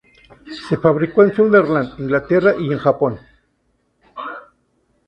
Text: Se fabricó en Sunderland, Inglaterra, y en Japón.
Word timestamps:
Se 0.67 0.77
fabricó 0.77 1.21
en 1.23 1.31
Sunderland, 1.35 1.99
Inglaterra, 1.99 2.55
y 2.59 2.73
en 2.73 2.79
Japón. 2.79 3.19